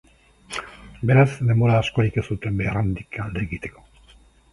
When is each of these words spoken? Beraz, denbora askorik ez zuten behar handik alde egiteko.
Beraz, 1.09 1.25
denbora 1.49 1.75
askorik 1.81 2.17
ez 2.21 2.23
zuten 2.37 2.57
behar 2.63 2.81
handik 2.81 3.21
alde 3.27 3.45
egiteko. 3.49 3.85